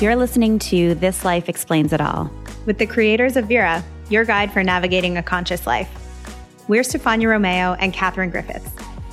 [0.00, 2.30] You're listening to This Life Explains It All
[2.64, 5.90] with the creators of Virra, your guide for navigating a conscious life.
[6.68, 8.70] We're Stefania Romeo and Katherine Griffiths.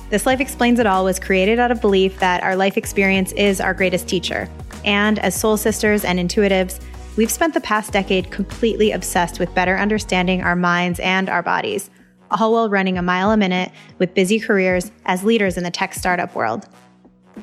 [0.08, 3.60] This Life Explains It All was created out of belief that our life experience is
[3.60, 4.48] our greatest teacher.
[4.82, 6.80] And as soul sisters and intuitives,
[7.18, 11.90] we've spent the past decade completely obsessed with better understanding our minds and our bodies,
[12.30, 15.92] all while running a mile a minute with busy careers as leaders in the tech
[15.92, 16.66] startup world.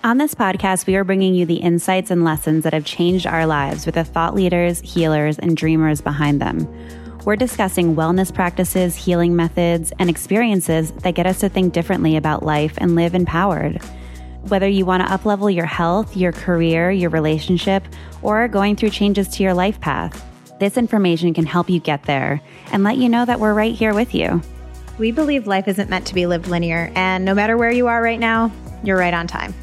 [0.03, 3.45] On this podcast, we are bringing you the insights and lessons that have changed our
[3.45, 6.67] lives with the thought leaders, healers, and dreamers behind them.
[7.23, 12.43] We're discussing wellness practices, healing methods, and experiences that get us to think differently about
[12.43, 13.81] life and live empowered.
[14.47, 17.83] Whether you want to uplevel your health, your career, your relationship,
[18.21, 20.23] or going through changes to your life path,
[20.59, 23.93] this information can help you get there and let you know that we're right here
[23.93, 24.41] with you.
[24.97, 28.01] We believe life isn't meant to be lived linear, and no matter where you are
[28.01, 28.51] right now,
[28.83, 29.53] you're right on time.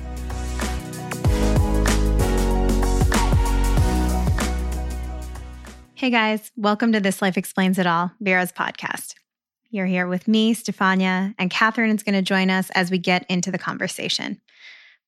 [6.02, 9.14] Hey guys, welcome to This Life Explains It All, Virra's podcast.
[9.70, 13.24] You're here with me, Stefania, and Katherine is going to join us as we get
[13.28, 14.40] into the conversation.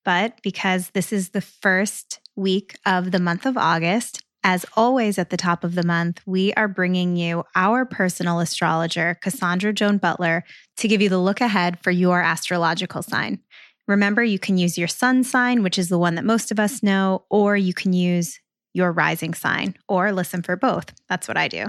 [0.04, 5.30] But because this is the first week of the month of August, as always at
[5.30, 10.44] the top of the month, we are bringing you our personal astrologer, Cassandra Joan Butler,
[10.76, 13.40] to give you the look ahead for your astrological sign.
[13.88, 16.84] Remember, you can use your sun sign, which is the one that most of us
[16.84, 18.38] know, or you can use
[18.74, 20.92] your rising sign or listen for both.
[21.08, 21.68] That's what I do.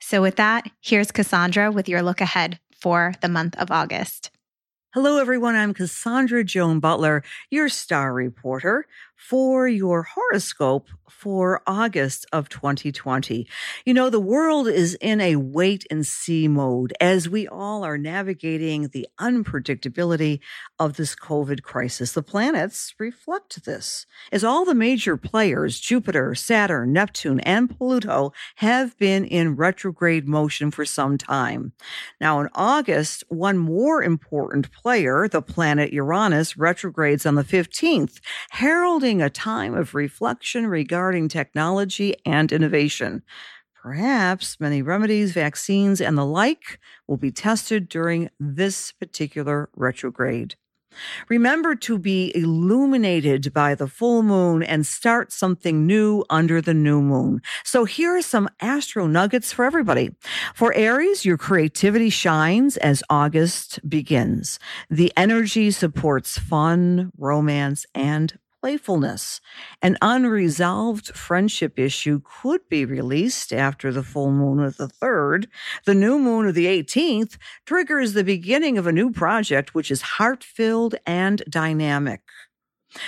[0.00, 4.30] So, with that, here's Cassandra with your look ahead for the month of August.
[4.92, 5.56] Hello, everyone.
[5.56, 13.46] I'm Cassandra Joan Butler, your star reporter for your horoscope for August of 2020.
[13.84, 17.96] You know, the world is in a wait and see mode as we all are
[17.96, 20.40] navigating the unpredictability
[20.78, 22.12] of this COVID crisis.
[22.12, 28.96] The planets reflect this as all the major players, Jupiter, Saturn, Neptune, and Pluto have
[28.98, 31.72] been in retrograde motion for some time.
[32.20, 38.20] Now, in August, one more important player, the planet Uranus, retrogrades on the 15th,
[38.50, 43.22] heralding a time of reflection regarding technology and innovation.
[43.82, 50.54] Perhaps many remedies, vaccines, and the like will be tested during this particular retrograde.
[51.28, 57.02] Remember to be illuminated by the full moon and start something new under the new
[57.02, 57.42] moon.
[57.64, 60.10] So here are some astro nuggets for everybody.
[60.54, 64.58] For Aries, your creativity shines as August begins.
[64.88, 69.42] The energy supports fun, romance, and playfulness.
[69.82, 75.48] An unresolved friendship issue could be released after the full moon of the 3rd.
[75.84, 77.36] The new moon of the 18th
[77.66, 82.22] triggers the beginning of a new project, which is heart filled and dynamic.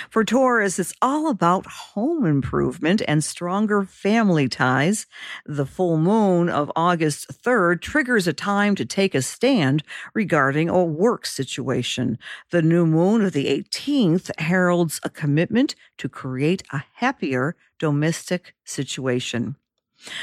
[0.09, 5.05] For Taurus, it's all about home improvement and stronger family ties.
[5.45, 9.83] The full moon of August 3rd triggers a time to take a stand
[10.13, 12.17] regarding a work situation.
[12.51, 19.55] The new moon of the 18th heralds a commitment to create a happier domestic situation.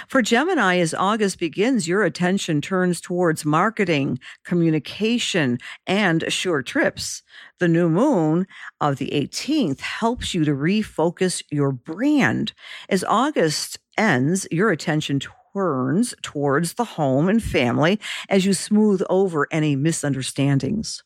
[0.09, 7.23] For Gemini, as August begins, your attention turns towards marketing, communication, and short trips.
[7.59, 8.47] The new moon
[8.81, 12.53] of the 18th helps you to refocus your brand.
[12.89, 15.21] As August ends, your attention
[15.55, 21.03] turns towards the home and family as you smooth over any misunderstandings.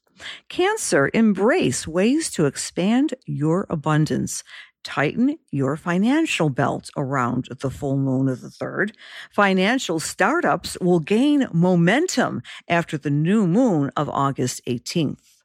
[0.48, 4.42] Cancer, embrace ways to expand your abundance
[4.84, 8.96] tighten your financial belt around the full moon of the third.
[9.30, 15.38] Financial startups will gain momentum after the new moon of August 18th.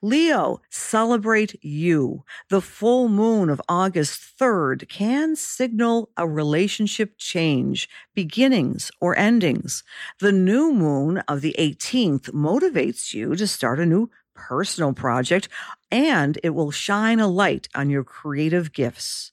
[0.00, 2.24] Leo, celebrate you.
[2.48, 9.82] The full moon of August 3rd can signal a relationship change, beginnings or endings.
[10.20, 14.10] The new moon of the 18th motivates you to start a new
[14.48, 15.48] personal project,
[15.90, 19.32] and it will shine a light on your creative gifts.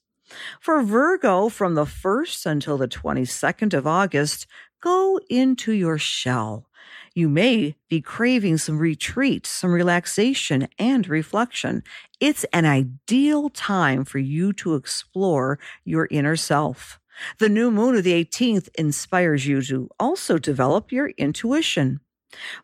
[0.60, 4.46] For Virgo, from the 1st until the 22nd of August,
[4.80, 6.66] go into your shell.
[7.12, 11.82] You may be craving some retreat, some relaxation, and reflection.
[12.20, 17.00] It's an ideal time for you to explore your inner self.
[17.38, 22.00] The new moon of the 18th inspires you to also develop your intuition.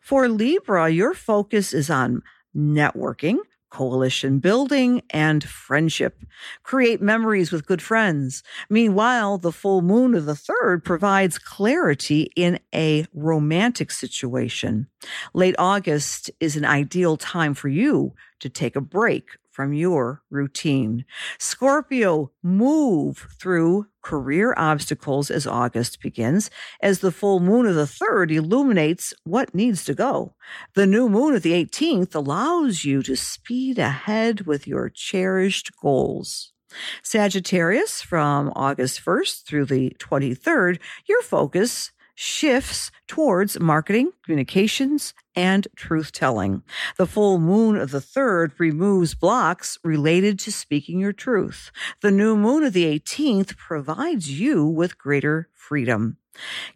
[0.01, 2.23] For Libra, your focus is on
[2.57, 3.37] networking,
[3.69, 6.23] coalition building, and friendship.
[6.63, 8.43] Create memories with good friends.
[8.69, 14.87] Meanwhile, the full moon of the third provides clarity in a romantic situation.
[15.33, 21.03] Late August is an ideal time for you to take a break from your routine.
[21.39, 28.31] Scorpio, move through career obstacles as August begins, as the full moon of the 3rd
[28.31, 30.35] illuminates what needs to go.
[30.75, 36.53] The new moon of the 18th allows you to speed ahead with your cherished goals.
[37.01, 40.77] Sagittarius, from August 1st through the 23rd,
[41.07, 46.63] your focus shifts towards marketing, communications, and truth telling.
[46.97, 51.71] The full moon of the third removes blocks related to speaking your truth.
[52.01, 56.17] The new moon of the 18th provides you with greater freedom.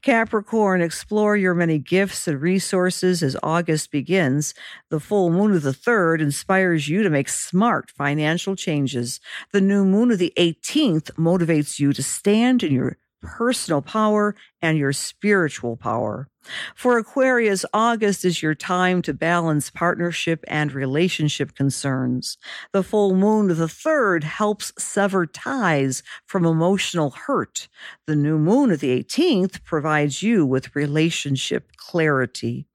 [0.04, 4.54] Capricorn, explore your many gifts and resources as August begins.
[4.90, 9.20] The full moon of the third inspires you to make smart financial changes.
[9.52, 14.77] The new moon of the 18th motivates you to stand in your personal power and
[14.77, 16.27] your spiritual power.
[16.75, 22.38] For Aquarius, August is your time to balance partnership and relationship concerns.
[22.73, 27.68] The full moon of the third helps sever ties from emotional hurt.
[28.07, 32.65] The new moon of the 18th provides you with relationship clarity.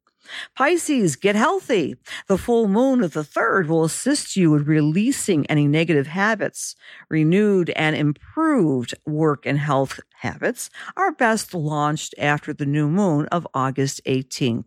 [0.55, 1.96] Pisces, get healthy.
[2.26, 6.76] The full moon of the third will assist you in releasing any negative habits.
[7.08, 13.46] Renewed and improved work and health habits are best launched after the new moon of
[13.55, 14.64] August 18th.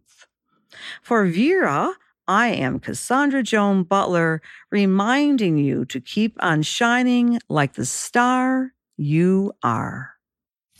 [1.01, 1.93] For Virra,
[2.27, 9.53] I am Cassandra Joan Butler, reminding you to keep on shining like the star you
[9.63, 10.18] are.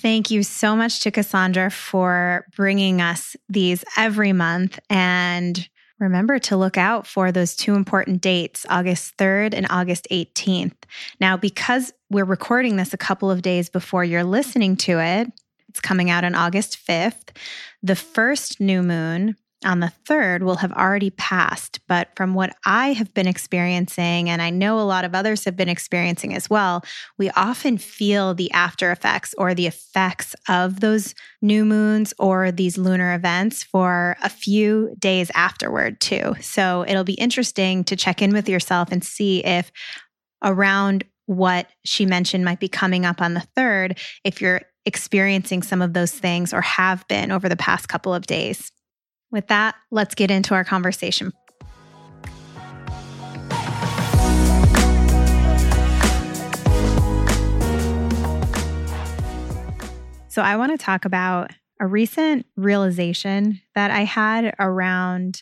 [0.02, 4.80] Thank you so much to Cassandra for bringing us these every month.
[4.90, 5.68] And
[6.00, 10.76] remember to look out for those two important dates, August 3rd and August 18th.
[11.20, 15.28] Now, because we're recording this a couple of days before you're listening to it,
[15.68, 17.36] it's coming out on August 5th.
[17.84, 19.36] The first new moon
[19.66, 21.80] on the third will have already passed.
[21.88, 25.56] But from what I have been experiencing, and I know a lot of others have
[25.56, 26.84] been experiencing as well,
[27.18, 32.78] we often feel the after effects or the effects of those new moons or these
[32.78, 36.36] lunar events for a few days afterward, too.
[36.42, 39.72] So it'll be interesting to check in with yourself and see if
[40.44, 45.82] around what she mentioned might be coming up on the third, if you're experiencing some
[45.82, 48.72] of those things or have been over the past couple of days.
[49.32, 51.34] With that, let's get into our conversation.
[60.30, 65.42] So, I want to talk about a recent realization that I had around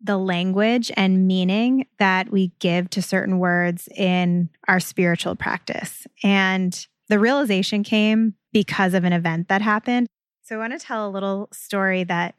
[0.00, 6.06] the language and meaning that we give to certain words in our spiritual practice.
[6.22, 10.08] And the realization came because of an event that happened.
[10.42, 12.34] So, I want to tell a little story that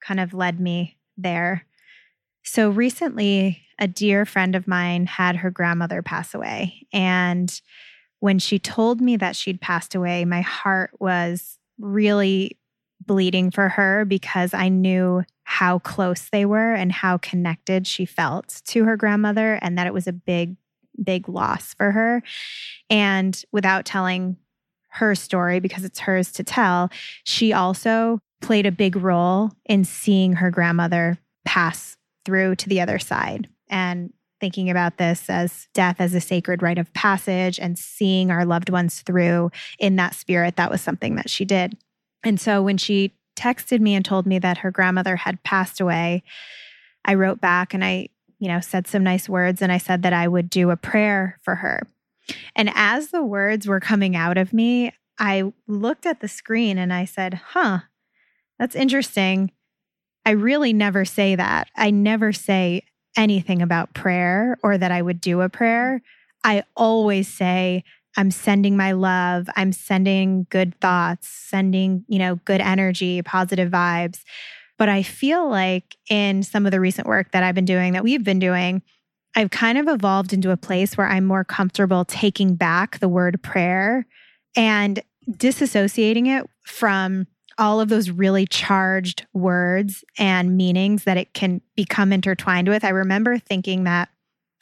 [0.00, 1.66] kind of led me there.
[2.42, 6.86] So recently, a dear friend of mine had her grandmother pass away.
[6.92, 7.60] And
[8.20, 12.58] when she told me that she'd passed away, my heart was really
[13.06, 18.60] bleeding for her because I knew how close they were and how connected she felt
[18.66, 20.56] to her grandmother, and that it was a big,
[21.02, 22.22] big loss for her.
[22.88, 24.36] And without telling
[24.88, 26.90] her story, because it's hers to tell,
[27.24, 32.98] she also played a big role in seeing her grandmother pass through to the other
[32.98, 38.30] side and thinking about this as death as a sacred rite of passage and seeing
[38.30, 41.76] our loved ones through in that spirit that was something that she did.
[42.24, 46.22] And so when she texted me and told me that her grandmother had passed away
[47.04, 50.12] i wrote back and i you know said some nice words and i said that
[50.12, 51.86] i would do a prayer for her.
[52.54, 56.92] And as the words were coming out of me i looked at the screen and
[56.92, 57.80] i said huh
[58.60, 59.50] that's interesting.
[60.26, 61.68] I really never say that.
[61.76, 62.82] I never say
[63.16, 66.02] anything about prayer or that I would do a prayer.
[66.44, 67.84] I always say,
[68.18, 69.48] I'm sending my love.
[69.56, 74.24] I'm sending good thoughts, sending, you know, good energy, positive vibes.
[74.78, 78.04] But I feel like in some of the recent work that I've been doing, that
[78.04, 78.82] we've been doing,
[79.34, 83.42] I've kind of evolved into a place where I'm more comfortable taking back the word
[83.42, 84.06] prayer
[84.54, 87.26] and disassociating it from
[87.60, 92.84] all of those really charged words and meanings that it can become intertwined with.
[92.84, 94.08] I remember thinking that,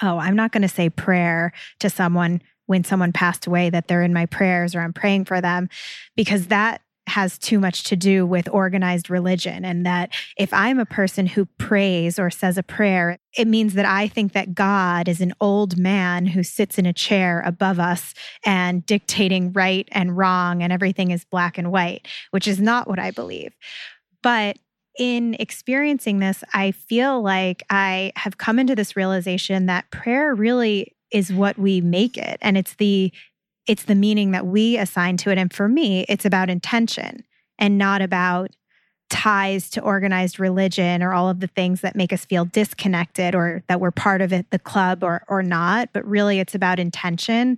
[0.02, 4.02] oh, I'm not going to say prayer to someone when someone passed away that they're
[4.02, 5.68] in my prayers or I'm praying for them
[6.16, 9.64] because that has too much to do with organized religion.
[9.64, 13.84] And that if I'm a person who prays or says a prayer, it means that
[13.84, 18.14] I think that God is an old man who sits in a chair above us
[18.44, 22.98] and dictating right and wrong, and everything is black and white, which is not what
[22.98, 23.54] I believe.
[24.22, 24.58] But
[24.98, 30.94] in experiencing this, I feel like I have come into this realization that prayer really
[31.10, 33.10] is what we make it and it's the
[33.68, 35.38] it's the meaning that we assign to it.
[35.38, 37.24] And for me it's about intention
[37.58, 38.50] and not about
[39.10, 43.62] ties to organized religion or all of the things that make us feel disconnected or
[43.68, 47.56] that we're part of it the club or or not but really it's about intention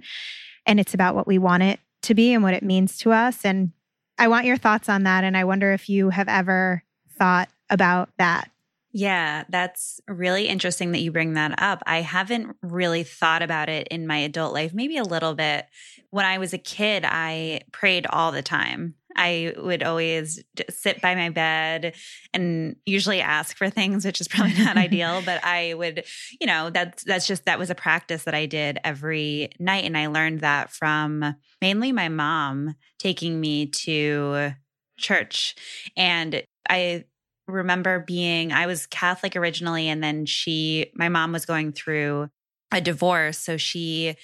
[0.66, 3.44] and it's about what we want it to be and what it means to us.
[3.44, 3.72] And
[4.18, 5.24] I want your thoughts on that.
[5.24, 6.82] And I wonder if you have ever
[7.18, 8.50] thought about that
[8.92, 11.82] yeah, that's really interesting that you bring that up.
[11.86, 15.66] I haven't really thought about it in my adult life, maybe a little bit.
[16.10, 18.94] When I was a kid, I prayed all the time.
[19.14, 21.94] I would always sit by my bed
[22.32, 26.04] and usually ask for things, which is probably not ideal, but I would,
[26.40, 29.96] you know, that's that's just that was a practice that I did every night and
[29.96, 34.52] I learned that from mainly my mom taking me to
[34.96, 35.54] church.
[35.96, 37.04] And I
[37.50, 42.30] remember being, I was Catholic originally, and then she, my mom was going through
[42.72, 43.38] a divorce.
[43.38, 44.16] So she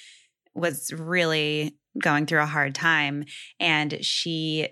[0.54, 3.25] was really going through a hard time.
[3.61, 4.68] And she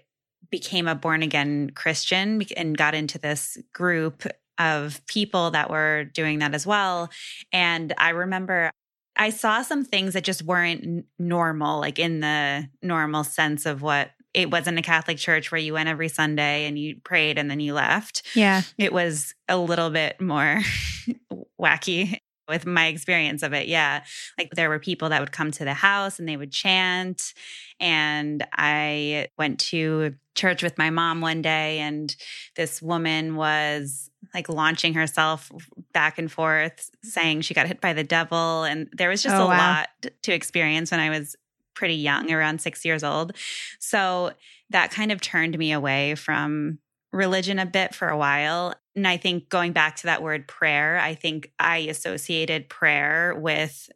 [0.50, 4.25] became a born again Christian and got into this group
[4.58, 7.11] of people that were doing that as well.
[7.52, 8.70] And I remember
[9.16, 14.11] I saw some things that just weren't normal, like in the normal sense of what
[14.35, 17.61] it wasn't a Catholic church where you went every Sunday and you prayed and then
[17.61, 18.23] you left.
[18.35, 18.62] Yeah.
[18.76, 20.61] It was a little bit more
[21.61, 23.69] wacky with my experience of it.
[23.69, 24.03] Yeah.
[24.37, 27.33] Like there were people that would come to the house and they would chant.
[27.81, 32.14] And I went to church with my mom one day and
[32.57, 35.50] this woman was like launching herself
[35.93, 39.45] back and forth saying she got hit by the devil and there was just oh,
[39.45, 39.85] a wow.
[40.03, 41.37] lot to experience when I was
[41.75, 43.33] pretty young, around six years old.
[43.78, 44.33] So
[44.71, 46.78] that kind of turned me away from
[47.12, 48.75] religion a bit for a while.
[48.97, 53.88] And I think going back to that word prayer, I think I associated prayer with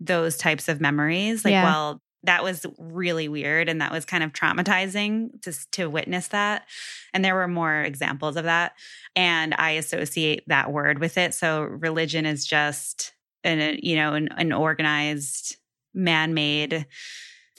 [0.00, 1.44] those types of memories.
[1.44, 1.64] Like, yeah.
[1.64, 6.66] well, that was really weird and that was kind of traumatizing to, to witness that.
[7.12, 8.72] And there were more examples of that.
[9.16, 11.34] And I associate that word with it.
[11.34, 13.12] So religion is just
[13.44, 15.56] an, you know, an, an organized
[15.94, 16.86] man made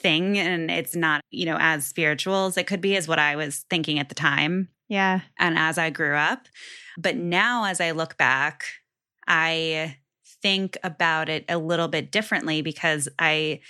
[0.00, 3.36] thing and it's not, you know, as spiritual as it could be, is what I
[3.36, 4.68] was thinking at the time.
[4.88, 5.20] Yeah.
[5.38, 6.46] And as I grew up.
[6.98, 8.64] But now, as I look back,
[9.26, 9.96] I
[10.42, 13.60] think about it a little bit differently because I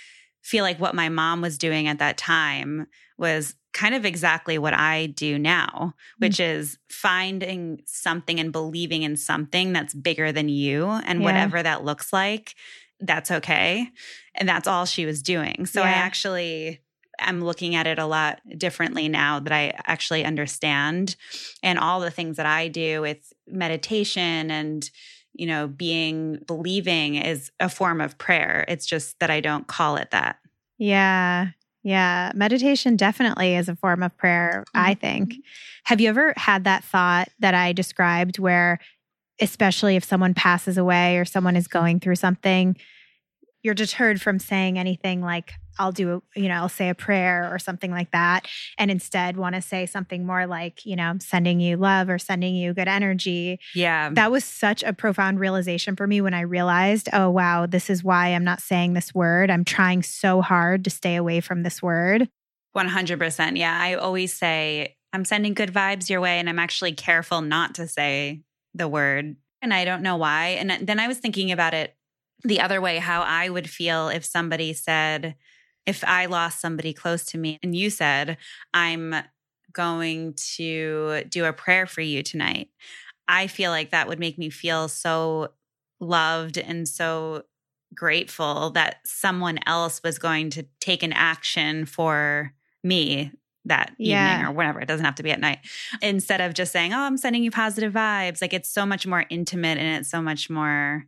[0.43, 4.73] feel like what my mom was doing at that time was kind of exactly what
[4.73, 6.59] I do now, which mm-hmm.
[6.59, 11.25] is finding something and believing in something that's bigger than you and yeah.
[11.25, 12.55] whatever that looks like
[12.99, 13.89] that's okay.
[14.35, 15.65] And that's all she was doing.
[15.65, 15.87] So yeah.
[15.87, 16.81] I actually
[17.19, 21.15] am looking at it a lot differently now that I actually understand
[21.63, 24.89] and all the things that I do with meditation and
[25.33, 28.65] you know being believing is a form of prayer.
[28.67, 30.37] It's just that I don't call it that.
[30.77, 31.49] Yeah.
[31.83, 34.89] Yeah, meditation definitely is a form of prayer, mm-hmm.
[34.89, 35.35] I think.
[35.83, 38.79] Have you ever had that thought that I described where
[39.39, 42.77] especially if someone passes away or someone is going through something,
[43.63, 47.49] you're deterred from saying anything like, I'll do, a, you know, I'll say a prayer
[47.51, 48.47] or something like that.
[48.77, 52.55] And instead want to say something more like, you know, sending you love or sending
[52.55, 53.59] you good energy.
[53.73, 54.11] Yeah.
[54.13, 58.03] That was such a profound realization for me when I realized, oh, wow, this is
[58.03, 59.49] why I'm not saying this word.
[59.49, 62.29] I'm trying so hard to stay away from this word.
[62.77, 63.57] 100%.
[63.57, 63.77] Yeah.
[63.77, 66.39] I always say, I'm sending good vibes your way.
[66.39, 68.43] And I'm actually careful not to say
[68.75, 69.35] the word.
[69.61, 70.49] And I don't know why.
[70.59, 71.95] And then I was thinking about it
[72.43, 75.35] the other way, how I would feel if somebody said,
[75.85, 78.37] if I lost somebody close to me and you said,
[78.73, 79.15] I'm
[79.71, 82.69] going to do a prayer for you tonight.
[83.27, 85.49] I feel like that would make me feel so
[85.99, 87.43] loved and so
[87.93, 92.53] grateful that someone else was going to take an action for
[92.83, 93.31] me
[93.65, 94.35] that yeah.
[94.35, 94.79] evening or whatever.
[94.79, 95.59] It doesn't have to be at night.
[96.01, 98.41] Instead of just saying, Oh, I'm sending you positive vibes.
[98.41, 101.05] Like it's so much more intimate and it's so much more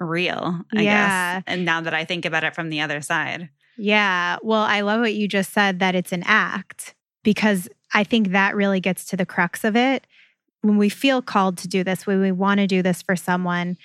[0.00, 1.34] real, I yeah.
[1.34, 1.44] guess.
[1.46, 3.48] And now that I think about it from the other side.
[3.78, 4.38] Yeah.
[4.42, 8.54] Well, I love what you just said that it's an act because I think that
[8.54, 10.06] really gets to the crux of it.
[10.60, 13.76] When we feel called to do this, when we want to do this for someone,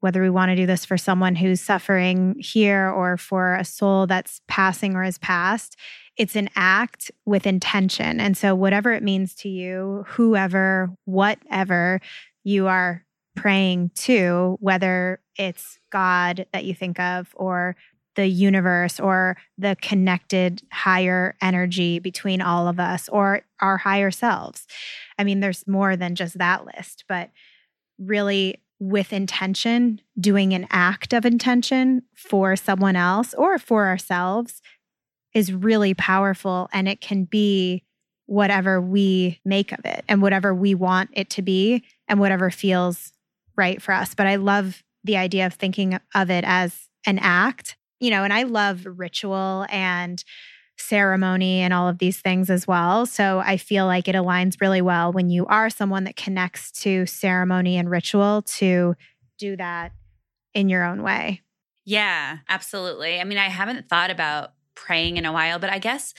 [0.00, 4.06] whether we want to do this for someone who's suffering here or for a soul
[4.06, 5.76] that's passing or has passed,
[6.16, 8.20] it's an act with intention.
[8.20, 12.00] And so, whatever it means to you, whoever, whatever
[12.44, 13.04] you are
[13.34, 17.76] praying to, whether it's God that you think of or
[18.14, 24.66] the universe or the connected higher energy between all of us or our higher selves.
[25.18, 27.30] I mean, there's more than just that list, but
[27.98, 34.60] really with intention, doing an act of intention for someone else or for ourselves
[35.34, 36.68] is really powerful.
[36.72, 37.84] And it can be
[38.26, 43.12] whatever we make of it and whatever we want it to be and whatever feels
[43.56, 44.14] right for us.
[44.14, 48.32] But I love the idea of thinking of it as an act, you know, and
[48.32, 50.22] I love ritual and
[50.78, 53.06] ceremony and all of these things as well.
[53.06, 57.06] So I feel like it aligns really well when you are someone that connects to
[57.06, 58.94] ceremony and ritual to
[59.38, 59.92] do that
[60.54, 61.42] in your own way.
[61.84, 63.20] Yeah, absolutely.
[63.20, 66.12] I mean, I haven't thought about praying in a while, but I guess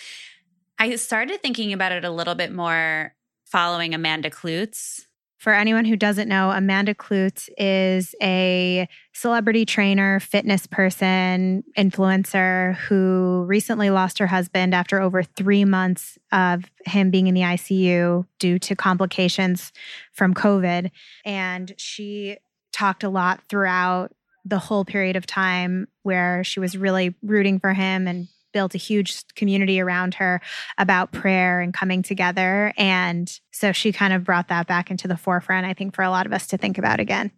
[0.80, 3.14] I started thinking about it a little bit more
[3.46, 5.06] following Amanda Kloots
[5.44, 13.44] for anyone who doesn't know, Amanda Kloots is a celebrity trainer, fitness person, influencer who
[13.46, 18.58] recently lost her husband after over three months of him being in the ICU due
[18.58, 19.74] to complications
[20.14, 20.92] from COVID.
[21.26, 22.38] And she
[22.72, 24.14] talked a lot throughout
[24.46, 28.78] the whole period of time where she was really rooting for him and built a
[28.78, 30.42] huge community around her
[30.78, 32.74] about prayer and coming together.
[32.78, 36.10] And so she kind of brought that back into the forefront, I think, for a
[36.10, 37.32] lot of us to think about again.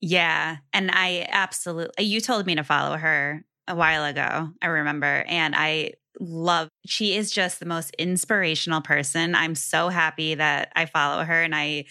[0.00, 0.56] Yeah.
[0.72, 5.24] And I absolutely, you told me to follow her a while ago, I remember.
[5.28, 9.34] And I love, she is just the most inspirational person.
[9.34, 11.84] I'm so happy that I follow her and I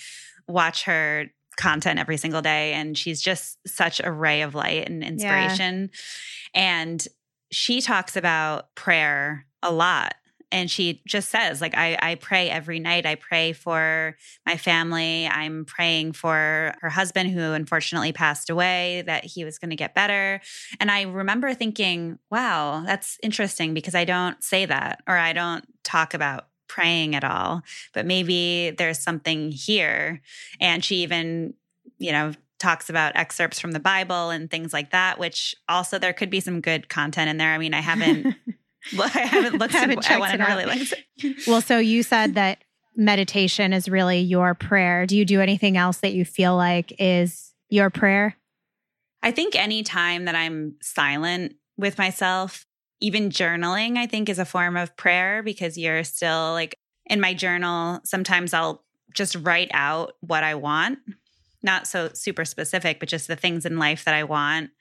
[0.48, 5.04] watch her content every single day and she's just such a ray of light and
[5.04, 5.90] inspiration
[6.54, 6.62] yeah.
[6.62, 7.08] and
[7.52, 10.16] she talks about prayer a lot
[10.52, 13.06] and she just says like I, I pray every night.
[13.06, 15.28] I pray for my family.
[15.28, 19.96] I'm praying for her husband who unfortunately passed away that he was going to get
[19.96, 20.42] better.
[20.80, 25.66] And i remember thinking wow that's interesting because i don't say that or i don't
[25.84, 27.62] talk about praying at all
[27.94, 30.22] but maybe there's something here.
[30.60, 31.54] And she even
[31.98, 36.14] you know talks about excerpts from the Bible and things like that, which also there
[36.14, 37.54] could be some good content in there.
[37.54, 38.36] I mean, I haven't
[39.00, 40.10] I haven't looked at it.
[40.10, 42.64] I want to really like Well, so you said that
[42.96, 45.06] meditation is really your prayer.
[45.06, 48.38] Do you do anything else that you feel like is your prayer?
[49.24, 52.66] I think any time that I'm silent with myself,
[53.00, 56.76] even journaling, I think is a form of prayer because you're still like
[57.08, 61.00] in my journal, sometimes I'll just write out what I want
[61.64, 64.72] not so super specific, but just the things in life that I want.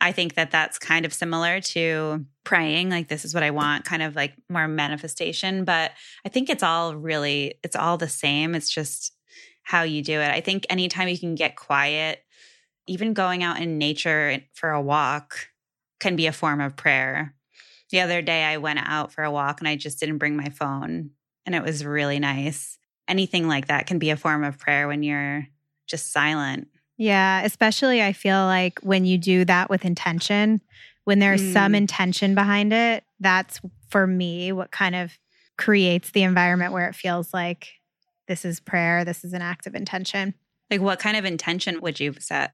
[0.00, 3.84] I think that that's kind of similar to praying, like, this is what I want,
[3.84, 5.64] kind of like more manifestation.
[5.64, 5.92] But
[6.24, 8.54] I think it's all really, it's all the same.
[8.54, 9.12] It's just
[9.62, 10.30] how you do it.
[10.30, 12.22] I think anytime you can get quiet,
[12.86, 15.48] even going out in nature for a walk
[16.00, 17.34] can be a form of prayer.
[17.90, 20.50] The other day, I went out for a walk and I just didn't bring my
[20.50, 21.10] phone,
[21.44, 22.78] and it was really nice.
[23.08, 25.46] Anything like that can be a form of prayer when you're
[25.88, 26.68] just silent.
[26.96, 30.60] Yeah, especially I feel like when you do that with intention,
[31.04, 31.52] when there's mm.
[31.52, 35.18] some intention behind it, that's for me what kind of
[35.56, 37.68] creates the environment where it feels like
[38.26, 40.34] this is prayer, this is an act of intention.
[40.70, 42.52] Like what kind of intention would you set?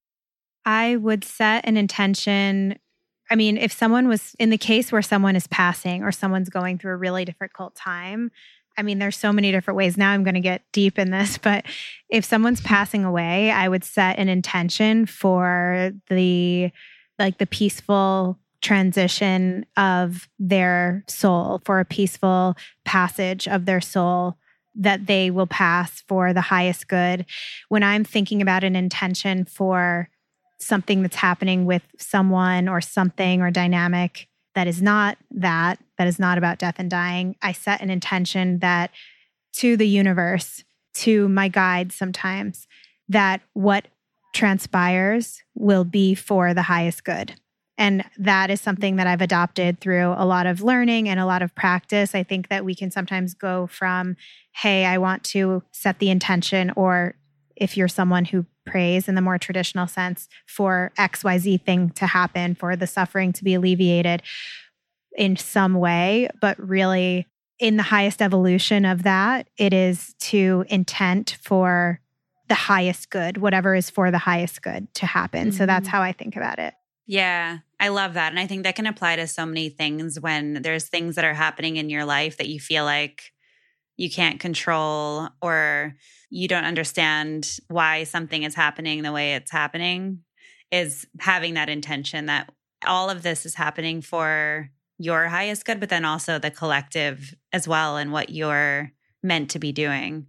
[0.64, 2.78] I would set an intention.
[3.30, 6.78] I mean, if someone was in the case where someone is passing or someone's going
[6.78, 8.30] through a really difficult time,
[8.76, 9.96] I mean, there's so many different ways.
[9.96, 11.64] Now I'm going to get deep in this, but
[12.08, 16.70] if someone's passing away, I would set an intention for the
[17.18, 24.36] like the peaceful transition of their soul, for a peaceful passage of their soul
[24.74, 27.26] that they will pass for the highest good.
[27.68, 30.08] When I'm thinking about an intention for
[30.58, 36.18] something that's happening with someone or something or dynamic that is not that, that is
[36.18, 37.36] not about death and dying.
[37.42, 38.90] I set an intention that
[39.54, 40.64] to the universe,
[40.94, 42.66] to my guides sometimes,
[43.08, 43.86] that what
[44.32, 47.34] transpires will be for the highest good.
[47.76, 51.42] And that is something that I've adopted through a lot of learning and a lot
[51.42, 52.14] of practice.
[52.14, 54.16] I think that we can sometimes go from,
[54.52, 57.16] hey, I want to set the intention, or
[57.56, 62.54] if you're someone who prays in the more traditional sense for XYZ thing to happen,
[62.54, 64.22] for the suffering to be alleviated
[65.16, 67.26] in some way, but really
[67.58, 72.00] in the highest evolution of that, it is to intent for
[72.48, 75.48] the highest good, whatever is for the highest good to happen.
[75.48, 75.56] Mm-hmm.
[75.56, 75.96] So that's mm-hmm.
[75.96, 76.74] how I think about it.
[77.06, 78.32] Yeah, I love that.
[78.32, 81.34] And I think that can apply to so many things when there's things that are
[81.34, 83.33] happening in your life that you feel like
[83.96, 85.94] you can't control or
[86.30, 90.20] you don't understand why something is happening the way it's happening
[90.70, 92.50] is having that intention that
[92.86, 97.68] all of this is happening for your highest good but then also the collective as
[97.68, 98.90] well and what you're
[99.22, 100.26] meant to be doing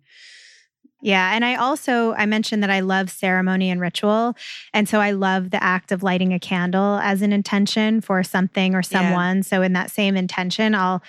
[1.02, 1.36] Yeah.
[1.36, 4.34] And I also, I mentioned that I love ceremony and ritual.
[4.74, 8.74] And so I love the act of lighting a candle as an intention for something
[8.74, 9.38] or someone.
[9.38, 9.44] Yeah.
[9.44, 11.04] So in that same intention, I'll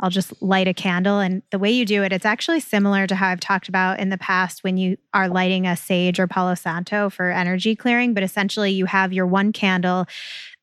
[0.00, 1.20] I'll just light a candle.
[1.20, 4.10] And the way you do it, it's actually similar to how I've talked about in
[4.10, 8.14] the past when you are lighting a sage or Palo Santo for energy clearing.
[8.14, 10.06] But essentially, you have your one candle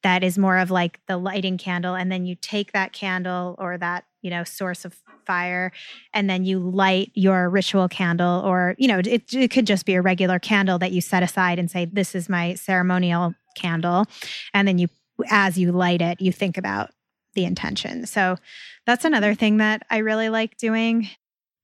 [0.04, 1.96] that is more of like the lighting candle.
[1.96, 5.72] And then you take that candle or that, you know, source of fire
[6.14, 9.94] and then you light your ritual candle or you know it, it could just be
[9.94, 14.06] a regular candle that you set aside and say this is my ceremonial candle
[14.54, 14.88] and then you
[15.30, 16.90] as you light it you think about
[17.36, 18.38] the intention so
[18.86, 21.10] that's another thing that i really like doing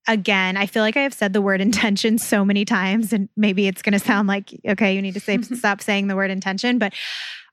[0.08, 3.68] again i feel like i have said the word intention so many times and maybe
[3.68, 6.78] it's going to sound like okay you need to say stop saying the word intention
[6.78, 6.94] but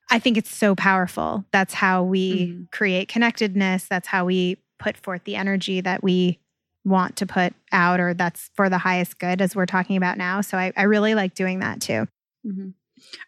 [0.09, 1.44] I think it's so powerful.
[1.50, 2.62] That's how we mm-hmm.
[2.70, 3.87] create connectedness.
[3.88, 6.38] That's how we put forth the energy that we
[6.85, 10.40] want to put out or that's for the highest good as we're talking about now
[10.40, 12.07] so i, I really like doing that too
[12.46, 12.68] mm-hmm.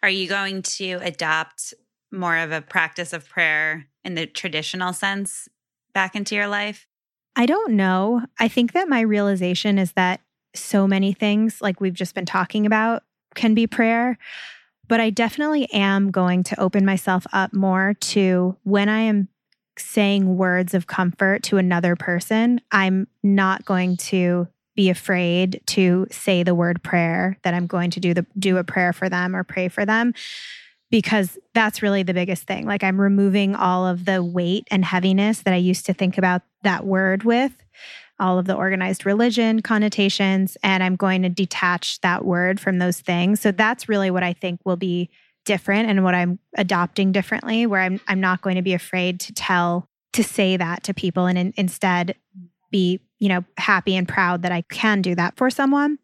[0.01, 1.73] are you going to adopt
[2.11, 5.47] more of a practice of prayer in the traditional sense
[5.93, 6.87] back into your life?
[7.35, 8.21] I don't know.
[8.39, 10.21] I think that my realization is that
[10.55, 13.03] so many things like we've just been talking about
[13.35, 14.17] can be prayer
[14.87, 19.29] but i definitely am going to open myself up more to when i am
[19.79, 26.43] saying words of comfort to another person, I'm not going to be afraid to say
[26.43, 29.43] the word prayer that I'm going to do the do a prayer for them or
[29.43, 30.13] pray for them
[30.91, 32.65] because that's really the biggest thing.
[32.65, 36.41] Like I'm removing all of the weight and heaviness that I used to think about
[36.63, 37.63] that word with,
[38.19, 42.99] all of the organized religion connotations and I'm going to detach that word from those
[42.99, 43.39] things.
[43.39, 45.09] So that's really what I think will be
[45.45, 49.33] different and what I'm adopting differently, where I'm I'm not going to be afraid to
[49.33, 52.15] tell to say that to people and in, instead
[52.71, 55.97] be you know happy and proud that I can do that for someone.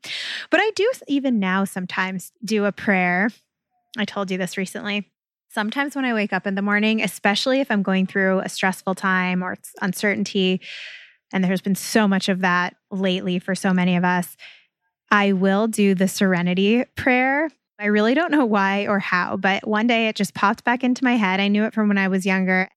[0.50, 3.30] But I do even now sometimes do a prayer.
[3.98, 5.12] I told you this recently.
[5.50, 8.96] Sometimes when I wake up in the morning, especially if I'm going through a stressful
[8.96, 10.62] time or uncertainty,
[11.32, 14.36] and there's been so much of that lately for so many of us,
[15.12, 19.88] I will do the serenity prayer I really don't know why or how, but one
[19.88, 21.40] day it just popped back into my head.
[21.40, 22.70] I knew it from when I was younger.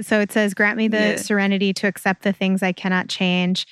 [0.00, 1.16] So it says, Grant me the yeah.
[1.16, 3.66] serenity to accept the things I cannot change,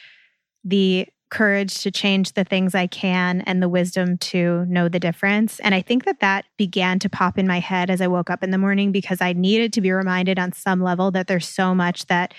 [0.62, 5.60] the courage to change the things I can, and the wisdom to know the difference.
[5.60, 8.42] And I think that that began to pop in my head as I woke up
[8.42, 11.74] in the morning because I needed to be reminded on some level that there's so
[11.74, 12.32] much that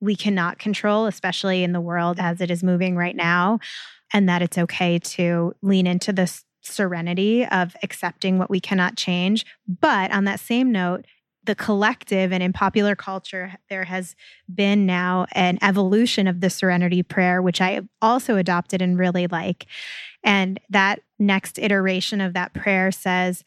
[0.00, 3.58] we cannot control, especially in the world as it is moving right now,
[4.14, 9.44] and that it's okay to lean into this serenity of accepting what we cannot change.
[9.66, 11.04] But on that same note,
[11.50, 14.14] the collective and in popular culture, there has
[14.54, 19.66] been now an evolution of the serenity prayer, which I also adopted and really like.
[20.22, 23.42] And that next iteration of that prayer says,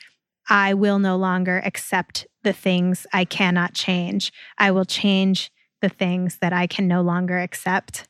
[0.50, 4.34] I will no longer accept the things I cannot change.
[4.58, 8.10] I will change the things that I can no longer accept.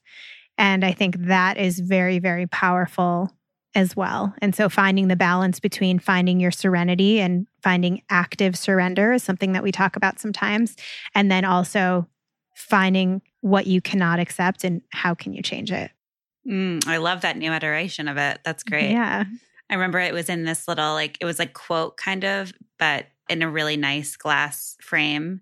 [0.57, 3.29] And I think that is very, very powerful
[3.75, 4.33] as well.
[4.39, 9.53] And so finding the balance between finding your serenity and finding active surrender is something
[9.53, 10.75] that we talk about sometimes.
[11.15, 12.07] And then also
[12.55, 15.91] finding what you cannot accept and how can you change it.
[16.47, 18.39] Mm, I love that new iteration of it.
[18.43, 18.91] That's great.
[18.91, 19.23] Yeah.
[19.69, 23.07] I remember it was in this little, like, it was like quote kind of, but
[23.29, 25.41] in a really nice glass frame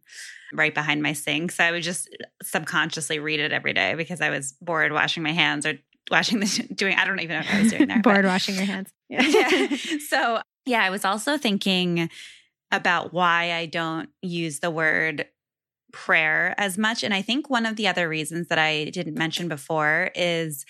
[0.53, 1.51] right behind my sink.
[1.51, 2.09] So I would just
[2.43, 5.73] subconsciously read it every day because I was bored washing my hands or
[6.09, 8.01] washing the doing I don't even know what I was doing there.
[8.01, 8.89] Bored washing your hands.
[9.09, 9.23] Yeah.
[9.23, 9.67] yeah.
[10.07, 12.09] So yeah, I was also thinking
[12.71, 15.27] about why I don't use the word
[15.91, 17.03] prayer as much.
[17.03, 20.65] And I think one of the other reasons that I didn't mention before is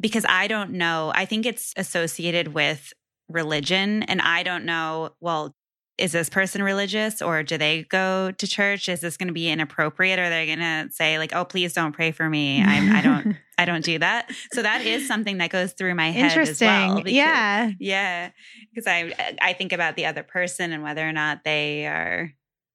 [0.00, 1.12] because I don't know.
[1.14, 2.94] I think it's associated with
[3.28, 4.02] religion.
[4.04, 5.54] And I don't know, well,
[6.02, 8.88] is this person religious or do they go to church?
[8.88, 10.18] Is this going to be inappropriate?
[10.18, 12.60] Are they going to say like, "Oh, please don't pray for me.
[12.60, 16.10] I'm, I don't, I don't do that." So that is something that goes through my
[16.10, 16.68] head Interesting.
[16.68, 16.96] as well.
[16.96, 18.30] Because, yeah, yeah,
[18.74, 22.32] because I I think about the other person and whether or not they are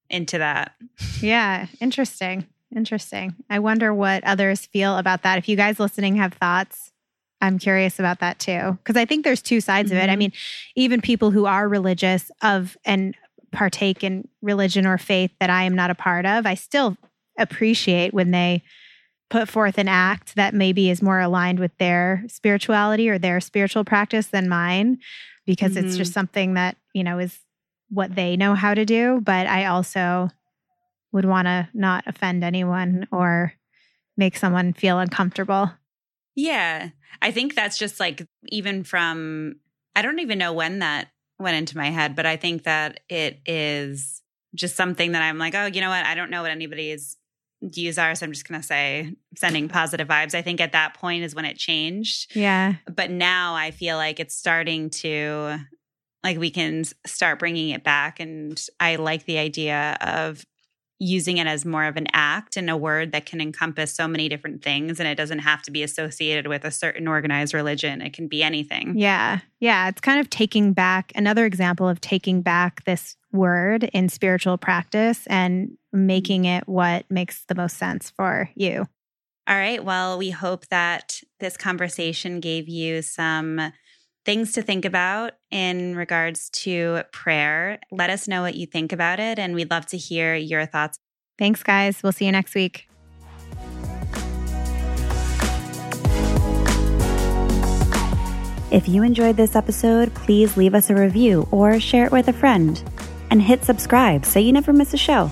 [0.10, 0.76] into that.
[1.22, 2.48] Yeah, interesting.
[2.74, 3.36] Interesting.
[3.50, 5.38] I wonder what others feel about that.
[5.38, 6.87] If you guys listening have thoughts,
[7.42, 8.78] I'm curious about that too.
[8.84, 9.98] Because I think there's two sides mm-hmm.
[9.98, 10.08] of it.
[10.08, 10.20] I mm-hmm.
[10.20, 10.34] mean,
[10.76, 13.16] even people who are religious of and
[13.52, 16.98] partake in religion or faith that I am not a part of, I still
[17.38, 18.64] appreciate when they
[19.30, 23.84] put forth an act that maybe is more aligned with their spirituality or their spiritual
[23.84, 25.00] practice than mine,
[25.46, 25.86] because mm-hmm.
[25.86, 26.20] it's just mm-hmm.
[26.20, 27.38] something that, you know, is
[27.90, 29.22] what they know how to do.
[29.22, 30.30] But I also
[31.12, 33.54] would want to not offend anyone or
[34.18, 35.72] make someone feel uncomfortable.
[36.38, 36.92] Yeah.
[37.22, 39.56] I think that's just like, even from,
[39.96, 43.42] I don't even know when that went into my head, but I think that it
[43.46, 44.22] is
[44.56, 46.06] just something that I'm like, oh, you know what?
[46.06, 47.18] I don't know what anybody's
[47.64, 48.14] views are.
[48.14, 50.36] So I'm just going to say sending positive vibes.
[50.36, 52.36] I think at that point is when it changed.
[52.36, 52.76] Yeah.
[52.86, 55.58] But now I feel like it's starting to,
[56.24, 58.20] like, we can start bringing it back.
[58.20, 60.46] And I like the idea of
[61.00, 64.28] using it as more of an act and a word that can encompass so many
[64.28, 68.02] different things and it doesn't have to be associated with a certain organized religion.
[68.02, 68.98] It can be anything.
[68.98, 69.40] Yeah.
[69.60, 74.58] Yeah it's kind of taking back another example of taking back this word in spiritual
[74.58, 78.88] practice and making it what makes the most sense for you.
[79.48, 79.84] All right.
[79.84, 83.72] Well we hope that this conversation gave you some
[84.28, 87.80] things to think about in regards to prayer.
[87.92, 91.00] Let us know what you think about it, and we'd love to hear your thoughts.
[91.40, 92.04] Thanks, guys.
[92.04, 92.90] We'll see you next week.
[98.70, 102.34] If you enjoyed this episode, please leave us a review or share it with a
[102.34, 102.84] friend.
[103.32, 105.32] And hit subscribe so you never miss a show.